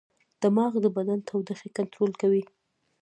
دماغ 0.41 0.73
د 0.83 0.87
بدن 0.95 1.19
د 1.21 1.25
تودوخې 1.29 1.69
کنټرول 1.77 2.11
کوي. 2.21 2.43